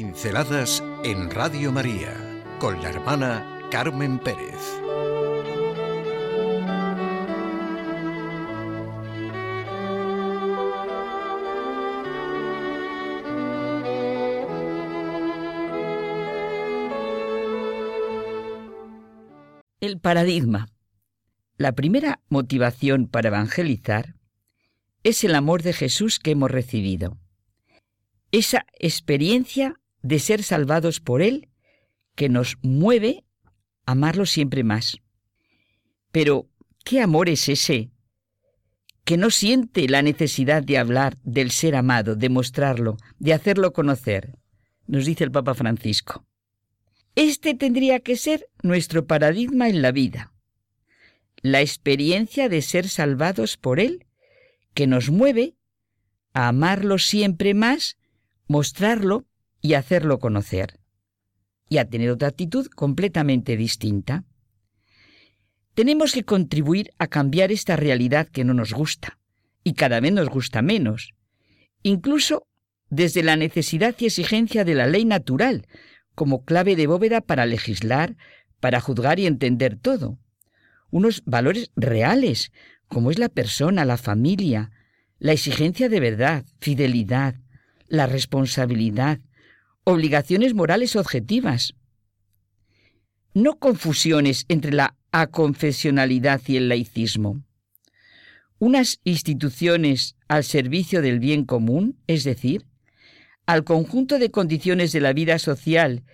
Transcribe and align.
Pinceladas 0.00 0.84
en 1.02 1.28
Radio 1.28 1.72
María 1.72 2.14
con 2.60 2.80
la 2.80 2.88
hermana 2.90 3.66
Carmen 3.68 4.20
Pérez. 4.20 4.54
El 19.80 19.98
paradigma. 19.98 20.68
La 21.56 21.72
primera 21.72 22.20
motivación 22.28 23.08
para 23.08 23.30
evangelizar 23.30 24.14
es 25.02 25.24
el 25.24 25.34
amor 25.34 25.64
de 25.64 25.72
Jesús 25.72 26.20
que 26.20 26.30
hemos 26.30 26.52
recibido. 26.52 27.18
Esa 28.30 28.64
experiencia 28.78 29.80
de 30.08 30.18
ser 30.18 30.42
salvados 30.42 31.00
por 31.00 31.20
Él 31.20 31.50
que 32.14 32.30
nos 32.30 32.56
mueve 32.62 33.24
a 33.84 33.92
amarlo 33.92 34.24
siempre 34.24 34.64
más. 34.64 35.02
Pero, 36.12 36.48
¿qué 36.82 37.02
amor 37.02 37.28
es 37.28 37.46
ese 37.50 37.90
que 39.04 39.18
no 39.18 39.28
siente 39.28 39.86
la 39.86 40.00
necesidad 40.00 40.62
de 40.62 40.78
hablar 40.78 41.18
del 41.24 41.50
ser 41.50 41.76
amado, 41.76 42.16
de 42.16 42.30
mostrarlo, 42.30 42.96
de 43.18 43.34
hacerlo 43.34 43.74
conocer? 43.74 44.38
Nos 44.86 45.04
dice 45.04 45.24
el 45.24 45.30
Papa 45.30 45.52
Francisco. 45.52 46.24
Este 47.14 47.52
tendría 47.54 48.00
que 48.00 48.16
ser 48.16 48.48
nuestro 48.62 49.06
paradigma 49.06 49.68
en 49.68 49.82
la 49.82 49.92
vida. 49.92 50.32
La 51.42 51.60
experiencia 51.60 52.48
de 52.48 52.62
ser 52.62 52.88
salvados 52.88 53.58
por 53.58 53.78
Él, 53.78 54.06
que 54.72 54.86
nos 54.86 55.10
mueve 55.10 55.54
a 56.32 56.48
amarlo 56.48 56.96
siempre 56.96 57.52
más, 57.52 57.98
mostrarlo 58.46 59.26
y 59.68 59.74
hacerlo 59.74 60.18
conocer. 60.18 60.80
Y 61.68 61.76
a 61.76 61.84
tener 61.84 62.08
otra 62.08 62.28
actitud 62.28 62.68
completamente 62.68 63.54
distinta. 63.54 64.24
Tenemos 65.74 66.12
que 66.12 66.24
contribuir 66.24 66.90
a 66.98 67.06
cambiar 67.06 67.52
esta 67.52 67.76
realidad 67.76 68.28
que 68.28 68.44
no 68.44 68.54
nos 68.54 68.72
gusta, 68.72 69.18
y 69.64 69.74
cada 69.74 70.00
vez 70.00 70.10
nos 70.12 70.30
gusta 70.30 70.62
menos, 70.62 71.12
incluso 71.82 72.46
desde 72.88 73.22
la 73.22 73.36
necesidad 73.36 73.94
y 73.98 74.06
exigencia 74.06 74.64
de 74.64 74.74
la 74.74 74.86
ley 74.86 75.04
natural, 75.04 75.66
como 76.14 76.46
clave 76.46 76.74
de 76.74 76.86
bóveda 76.86 77.20
para 77.20 77.44
legislar, 77.44 78.16
para 78.60 78.80
juzgar 78.80 79.20
y 79.20 79.26
entender 79.26 79.76
todo. 79.76 80.18
Unos 80.90 81.22
valores 81.26 81.72
reales, 81.76 82.52
como 82.88 83.10
es 83.10 83.18
la 83.18 83.28
persona, 83.28 83.84
la 83.84 83.98
familia, 83.98 84.70
la 85.18 85.32
exigencia 85.32 85.90
de 85.90 86.00
verdad, 86.00 86.46
fidelidad, 86.58 87.34
la 87.86 88.06
responsabilidad, 88.06 89.20
obligaciones 89.88 90.52
morales 90.52 90.96
objetivas. 90.96 91.72
No 93.32 93.58
confusiones 93.58 94.44
entre 94.48 94.72
la 94.72 94.96
aconfesionalidad 95.12 96.42
y 96.46 96.58
el 96.58 96.68
laicismo. 96.68 97.42
Unas 98.58 99.00
instituciones 99.04 100.16
al 100.28 100.44
servicio 100.44 101.00
del 101.00 101.20
bien 101.20 101.46
común, 101.46 101.98
es 102.06 102.24
decir, 102.24 102.66
al 103.46 103.64
conjunto 103.64 104.18
de 104.18 104.30
condiciones 104.30 104.92
de 104.92 105.00
la 105.00 105.14
vida 105.14 105.38
social 105.38 106.04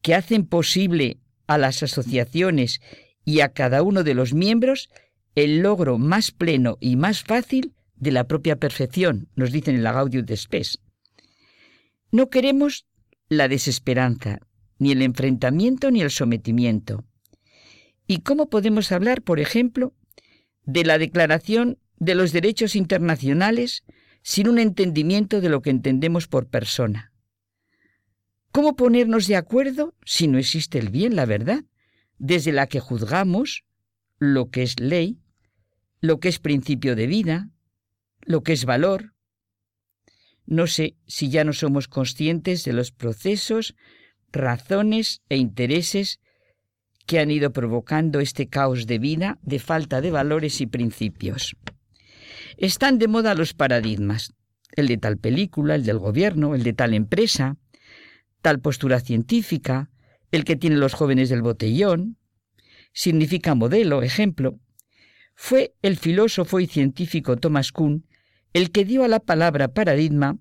que 0.00 0.14
hacen 0.14 0.46
posible 0.46 1.18
a 1.48 1.58
las 1.58 1.82
asociaciones 1.82 2.80
y 3.24 3.40
a 3.40 3.48
cada 3.48 3.82
uno 3.82 4.04
de 4.04 4.14
los 4.14 4.32
miembros 4.32 4.90
el 5.34 5.58
logro 5.58 5.98
más 5.98 6.30
pleno 6.30 6.78
y 6.80 6.94
más 6.94 7.24
fácil 7.24 7.74
de 7.96 8.12
la 8.12 8.28
propia 8.28 8.56
perfección, 8.56 9.28
nos 9.34 9.50
dicen 9.50 9.74
en 9.74 9.82
la 9.82 9.92
Gaudium 9.92 10.24
de 10.24 10.36
Spes. 10.36 10.78
No 12.12 12.30
queremos 12.30 12.86
la 13.28 13.48
desesperanza, 13.48 14.40
ni 14.78 14.92
el 14.92 15.02
enfrentamiento 15.02 15.90
ni 15.90 16.00
el 16.00 16.10
sometimiento. 16.10 17.04
¿Y 18.06 18.20
cómo 18.20 18.48
podemos 18.48 18.90
hablar, 18.92 19.22
por 19.22 19.38
ejemplo, 19.40 19.94
de 20.64 20.84
la 20.84 20.98
Declaración 20.98 21.78
de 21.96 22.14
los 22.14 22.32
Derechos 22.32 22.74
Internacionales 22.76 23.84
sin 24.22 24.48
un 24.48 24.58
entendimiento 24.58 25.40
de 25.40 25.48
lo 25.50 25.60
que 25.60 25.70
entendemos 25.70 26.26
por 26.26 26.48
persona? 26.48 27.12
¿Cómo 28.50 28.76
ponernos 28.76 29.26
de 29.26 29.36
acuerdo 29.36 29.94
si 30.04 30.26
no 30.26 30.38
existe 30.38 30.78
el 30.78 30.88
bien, 30.88 31.16
la 31.16 31.26
verdad, 31.26 31.64
desde 32.18 32.52
la 32.52 32.66
que 32.66 32.80
juzgamos 32.80 33.64
lo 34.18 34.50
que 34.50 34.62
es 34.62 34.80
ley, 34.80 35.20
lo 36.00 36.18
que 36.18 36.28
es 36.28 36.38
principio 36.38 36.96
de 36.96 37.06
vida, 37.06 37.50
lo 38.22 38.42
que 38.42 38.52
es 38.52 38.64
valor, 38.64 39.14
no 40.48 40.66
sé 40.66 40.96
si 41.06 41.28
ya 41.28 41.44
no 41.44 41.52
somos 41.52 41.88
conscientes 41.88 42.64
de 42.64 42.72
los 42.72 42.90
procesos, 42.90 43.76
razones 44.32 45.20
e 45.28 45.36
intereses 45.36 46.20
que 47.04 47.18
han 47.18 47.30
ido 47.30 47.52
provocando 47.52 48.18
este 48.18 48.48
caos 48.48 48.86
de 48.86 48.98
vida 48.98 49.38
de 49.42 49.58
falta 49.58 50.00
de 50.00 50.10
valores 50.10 50.62
y 50.62 50.66
principios. 50.66 51.54
Están 52.56 52.98
de 52.98 53.08
moda 53.08 53.34
los 53.34 53.52
paradigmas, 53.52 54.32
el 54.72 54.88
de 54.88 54.96
tal 54.96 55.18
película, 55.18 55.74
el 55.74 55.84
del 55.84 55.98
gobierno, 55.98 56.54
el 56.54 56.62
de 56.62 56.72
tal 56.72 56.94
empresa, 56.94 57.58
tal 58.40 58.58
postura 58.60 59.00
científica, 59.00 59.90
el 60.30 60.44
que 60.44 60.56
tienen 60.56 60.80
los 60.80 60.94
jóvenes 60.94 61.28
del 61.28 61.42
botellón, 61.42 62.16
significa 62.94 63.54
modelo, 63.54 64.02
ejemplo. 64.02 64.58
Fue 65.34 65.74
el 65.82 65.98
filósofo 65.98 66.58
y 66.58 66.66
científico 66.66 67.36
Thomas 67.36 67.70
Kuhn 67.70 68.07
el 68.52 68.70
que 68.70 68.84
dio 68.84 69.04
a 69.04 69.08
la 69.08 69.20
palabra 69.20 69.68
paradigma 69.68 70.38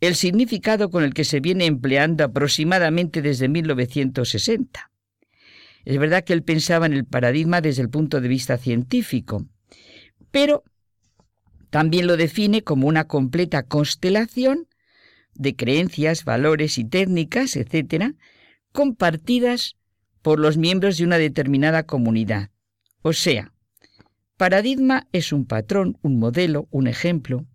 el 0.00 0.14
significado 0.14 0.90
con 0.90 1.04
el 1.04 1.14
que 1.14 1.24
se 1.24 1.40
viene 1.40 1.66
empleando 1.66 2.24
aproximadamente 2.24 3.22
desde 3.22 3.48
1960. 3.48 4.90
Es 5.84 5.98
verdad 5.98 6.24
que 6.24 6.32
él 6.32 6.42
pensaba 6.42 6.86
en 6.86 6.92
el 6.92 7.04
paradigma 7.04 7.60
desde 7.60 7.82
el 7.82 7.90
punto 7.90 8.20
de 8.20 8.28
vista 8.28 8.58
científico, 8.58 9.46
pero 10.30 10.64
también 11.70 12.06
lo 12.06 12.16
define 12.16 12.62
como 12.62 12.88
una 12.88 13.06
completa 13.06 13.62
constelación 13.62 14.68
de 15.34 15.54
creencias, 15.54 16.24
valores 16.24 16.78
y 16.78 16.84
técnicas, 16.84 17.56
etcétera, 17.56 18.14
compartidas 18.72 19.76
por 20.22 20.40
los 20.40 20.56
miembros 20.56 20.98
de 20.98 21.04
una 21.04 21.18
determinada 21.18 21.84
comunidad. 21.84 22.50
O 23.02 23.12
sea, 23.12 23.52
paradigma 24.36 25.08
es 25.12 25.32
un 25.32 25.46
patrón, 25.46 25.98
un 26.02 26.18
modelo, 26.18 26.68
un 26.70 26.86
ejemplo, 26.86 27.46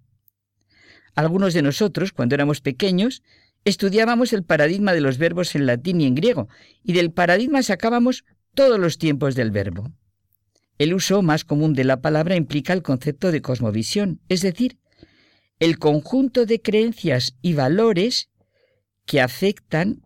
algunos 1.16 1.54
de 1.54 1.62
nosotros, 1.62 2.12
cuando 2.12 2.36
éramos 2.36 2.62
pequeños, 2.62 3.22
estudiábamos 3.66 4.34
el 4.34 4.44
paradigma 4.44 4.94
de 4.94 5.02
los 5.02 5.18
verbos 5.18 5.56
en 5.56 5.66
latín 5.66 6.02
y 6.02 6.06
en 6.06 6.16
griego, 6.16 6.48
y 6.84 6.94
del 6.94 7.12
paradigma 7.12 7.62
sacábamos 7.64 8.24
todos 8.54 8.80
los 8.80 8.98
tiempos 8.98 9.36
del 9.36 9.52
verbo. 9.52 9.92
El 10.78 10.94
uso 10.94 11.22
más 11.22 11.44
común 11.44 11.74
de 11.74 11.84
la 11.84 12.02
palabra 12.02 12.36
implica 12.36 12.74
el 12.74 12.82
concepto 12.82 13.32
de 13.32 13.42
cosmovisión, 13.42 14.22
es 14.30 14.42
decir, 14.42 14.80
el 15.60 15.78
conjunto 15.78 16.46
de 16.46 16.62
creencias 16.62 17.36
y 17.42 17.54
valores 17.54 18.30
que 19.06 19.22
afectan 19.22 20.02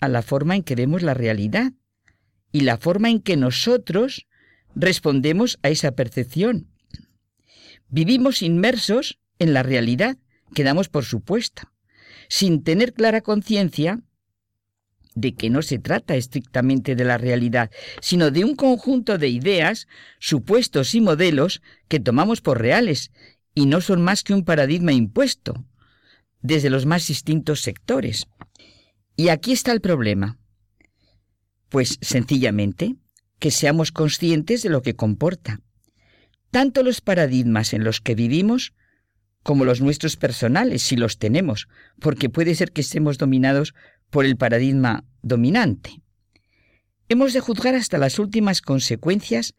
a 0.00 0.08
la 0.08 0.22
forma 0.22 0.56
en 0.56 0.62
que 0.62 0.74
vemos 0.74 1.02
la 1.02 1.14
realidad 1.14 1.72
y 2.52 2.60
la 2.60 2.76
forma 2.76 3.08
en 3.08 3.20
que 3.20 3.36
nosotros 3.36 4.26
respondemos 4.74 5.58
a 5.62 5.70
esa 5.70 5.92
percepción. 5.92 6.68
Vivimos 7.88 8.42
inmersos 8.42 9.18
en 9.38 9.52
la 9.54 9.62
realidad 9.62 10.16
quedamos 10.54 10.88
por 10.88 11.04
supuesta, 11.04 11.72
sin 12.28 12.62
tener 12.62 12.92
clara 12.92 13.20
conciencia 13.20 14.02
de 15.14 15.34
que 15.34 15.50
no 15.50 15.62
se 15.62 15.78
trata 15.78 16.14
estrictamente 16.16 16.94
de 16.94 17.04
la 17.04 17.18
realidad, 17.18 17.70
sino 18.00 18.30
de 18.30 18.44
un 18.44 18.54
conjunto 18.54 19.18
de 19.18 19.28
ideas, 19.28 19.88
supuestos 20.18 20.94
y 20.94 21.00
modelos 21.00 21.62
que 21.88 22.00
tomamos 22.00 22.40
por 22.40 22.60
reales 22.60 23.10
y 23.54 23.66
no 23.66 23.80
son 23.80 24.02
más 24.02 24.22
que 24.22 24.34
un 24.34 24.44
paradigma 24.44 24.92
impuesto 24.92 25.66
desde 26.42 26.70
los 26.70 26.86
más 26.86 27.06
distintos 27.08 27.60
sectores. 27.60 28.28
Y 29.16 29.28
aquí 29.28 29.52
está 29.52 29.72
el 29.72 29.80
problema. 29.80 30.38
Pues 31.68 31.98
sencillamente 32.00 32.96
que 33.40 33.50
seamos 33.50 33.90
conscientes 33.90 34.62
de 34.62 34.68
lo 34.68 34.82
que 34.82 34.94
comporta. 34.94 35.60
Tanto 36.50 36.82
los 36.84 37.00
paradigmas 37.00 37.72
en 37.72 37.82
los 37.82 38.00
que 38.00 38.14
vivimos 38.14 38.74
como 39.42 39.64
los 39.64 39.80
nuestros 39.80 40.16
personales, 40.16 40.82
si 40.82 40.96
los 40.96 41.18
tenemos, 41.18 41.66
porque 41.98 42.28
puede 42.28 42.54
ser 42.54 42.72
que 42.72 42.82
estemos 42.82 43.18
dominados 43.18 43.74
por 44.10 44.24
el 44.24 44.36
paradigma 44.36 45.04
dominante. 45.22 46.02
Hemos 47.08 47.32
de 47.32 47.40
juzgar 47.40 47.74
hasta 47.74 47.98
las 47.98 48.18
últimas 48.18 48.60
consecuencias 48.60 49.54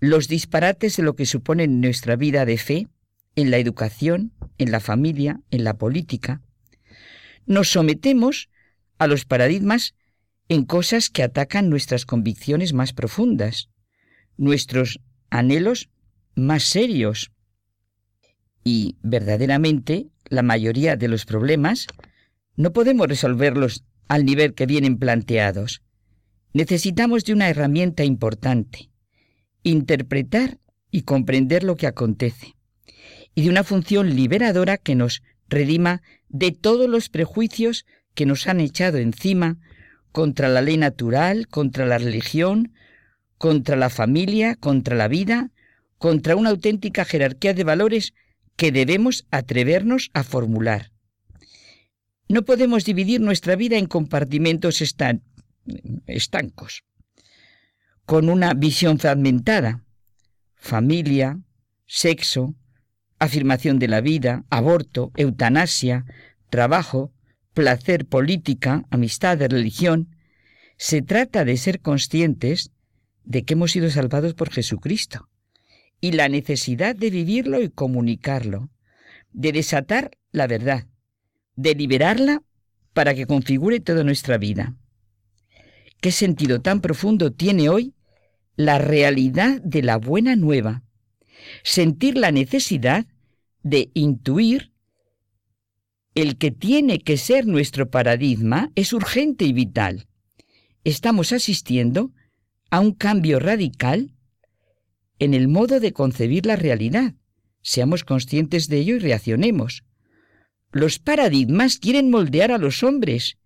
los 0.00 0.28
disparates 0.28 0.96
de 0.96 1.02
lo 1.02 1.14
que 1.14 1.26
supone 1.26 1.68
nuestra 1.68 2.16
vida 2.16 2.44
de 2.44 2.58
fe, 2.58 2.88
en 3.36 3.50
la 3.50 3.58
educación, 3.58 4.32
en 4.58 4.72
la 4.72 4.80
familia, 4.80 5.40
en 5.50 5.62
la 5.62 5.74
política. 5.78 6.42
Nos 7.46 7.70
sometemos 7.70 8.50
a 8.98 9.06
los 9.06 9.24
paradigmas 9.24 9.94
en 10.50 10.64
cosas 10.64 11.10
que 11.10 11.22
atacan 11.22 11.70
nuestras 11.70 12.04
convicciones 12.04 12.72
más 12.72 12.92
profundas, 12.92 13.70
nuestros 14.36 14.98
anhelos 15.30 15.90
más 16.34 16.64
serios, 16.64 17.30
y 18.64 18.96
verdaderamente 19.00 20.08
la 20.28 20.42
mayoría 20.42 20.96
de 20.96 21.06
los 21.06 21.24
problemas 21.24 21.86
no 22.56 22.72
podemos 22.72 23.06
resolverlos 23.06 23.84
al 24.08 24.24
nivel 24.24 24.54
que 24.54 24.66
vienen 24.66 24.98
planteados. 24.98 25.82
Necesitamos 26.52 27.24
de 27.24 27.32
una 27.32 27.48
herramienta 27.48 28.02
importante, 28.02 28.90
interpretar 29.62 30.58
y 30.90 31.02
comprender 31.02 31.62
lo 31.62 31.76
que 31.76 31.86
acontece, 31.86 32.56
y 33.36 33.44
de 33.44 33.50
una 33.50 33.62
función 33.62 34.16
liberadora 34.16 34.78
que 34.78 34.96
nos 34.96 35.22
redima 35.48 36.02
de 36.28 36.50
todos 36.50 36.90
los 36.90 37.08
prejuicios 37.08 37.86
que 38.14 38.26
nos 38.26 38.48
han 38.48 38.58
echado 38.58 38.98
encima 38.98 39.60
contra 40.12 40.48
la 40.48 40.62
ley 40.62 40.76
natural, 40.76 41.46
contra 41.48 41.86
la 41.86 41.98
religión, 41.98 42.72
contra 43.38 43.76
la 43.76 43.90
familia, 43.90 44.54
contra 44.56 44.96
la 44.96 45.08
vida, 45.08 45.50
contra 45.98 46.36
una 46.36 46.50
auténtica 46.50 47.04
jerarquía 47.04 47.54
de 47.54 47.64
valores 47.64 48.14
que 48.56 48.72
debemos 48.72 49.26
atrevernos 49.30 50.10
a 50.12 50.22
formular. 50.24 50.92
No 52.28 52.42
podemos 52.42 52.84
dividir 52.84 53.20
nuestra 53.20 53.56
vida 53.56 53.76
en 53.76 53.86
compartimentos 53.86 54.82
estancos, 56.06 56.84
con 58.04 58.28
una 58.28 58.54
visión 58.54 58.98
fragmentada. 58.98 59.82
Familia, 60.54 61.40
sexo, 61.86 62.54
afirmación 63.18 63.78
de 63.78 63.88
la 63.88 64.00
vida, 64.00 64.44
aborto, 64.50 65.10
eutanasia, 65.16 66.04
trabajo, 66.50 67.12
placer, 67.60 68.06
política, 68.06 68.86
amistad, 68.88 69.38
religión. 69.38 70.16
Se 70.78 71.02
trata 71.02 71.44
de 71.44 71.58
ser 71.58 71.80
conscientes 71.80 72.70
de 73.24 73.44
que 73.44 73.52
hemos 73.52 73.72
sido 73.72 73.90
salvados 73.90 74.32
por 74.32 74.48
Jesucristo 74.50 75.28
y 76.00 76.12
la 76.12 76.30
necesidad 76.30 76.96
de 76.96 77.10
vivirlo 77.10 77.60
y 77.60 77.68
comunicarlo, 77.68 78.70
de 79.32 79.52
desatar 79.52 80.12
la 80.32 80.46
verdad, 80.46 80.86
de 81.54 81.74
liberarla 81.74 82.42
para 82.94 83.14
que 83.14 83.26
configure 83.26 83.78
toda 83.78 84.04
nuestra 84.04 84.38
vida. 84.38 84.74
¿Qué 86.00 86.12
sentido 86.12 86.62
tan 86.62 86.80
profundo 86.80 87.30
tiene 87.30 87.68
hoy 87.68 87.92
la 88.56 88.78
realidad 88.78 89.60
de 89.60 89.82
la 89.82 89.98
buena 89.98 90.34
nueva? 90.34 90.82
Sentir 91.62 92.16
la 92.16 92.32
necesidad 92.32 93.04
de 93.62 93.90
intuir 93.92 94.72
el 96.14 96.36
que 96.38 96.50
tiene 96.50 96.98
que 97.00 97.16
ser 97.16 97.46
nuestro 97.46 97.90
paradigma 97.90 98.72
es 98.74 98.92
urgente 98.92 99.44
y 99.44 99.52
vital. 99.52 100.08
Estamos 100.82 101.32
asistiendo 101.32 102.12
a 102.70 102.80
un 102.80 102.92
cambio 102.92 103.38
radical 103.38 104.14
en 105.18 105.34
el 105.34 105.48
modo 105.48 105.80
de 105.80 105.92
concebir 105.92 106.46
la 106.46 106.56
realidad. 106.56 107.14
Seamos 107.62 108.04
conscientes 108.04 108.68
de 108.68 108.78
ello 108.78 108.96
y 108.96 108.98
reaccionemos. 108.98 109.84
Los 110.72 110.98
paradigmas 110.98 111.78
quieren 111.78 112.10
moldear 112.10 112.52
a 112.52 112.58
los 112.58 112.82
hombres, 112.82 113.36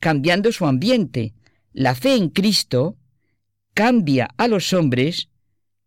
cambiando 0.00 0.52
su 0.52 0.66
ambiente. 0.66 1.34
La 1.72 1.94
fe 1.94 2.16
en 2.16 2.28
Cristo 2.28 2.96
cambia 3.72 4.28
a 4.36 4.48
los 4.48 4.72
hombres 4.72 5.30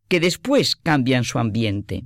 que 0.07 0.19
después 0.19 0.75
cambian 0.75 1.23
su 1.23 1.39
ambiente. 1.39 2.05